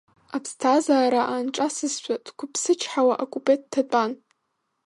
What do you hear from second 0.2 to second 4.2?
Аԥсҭазаара аанҿасызшәа, дқәыԥсычҳауа акупе дҭатәан.